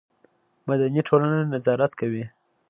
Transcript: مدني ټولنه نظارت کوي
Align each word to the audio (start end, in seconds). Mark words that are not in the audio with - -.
مدني 0.67 1.01
ټولنه 1.07 1.37
نظارت 1.53 1.91
کوي 1.99 2.23